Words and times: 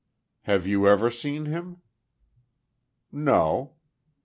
"Have 0.45 0.65
you 0.65 0.87
ever 0.87 1.11
seen 1.11 1.45
him?" 1.45 1.83
"No." 3.11 3.75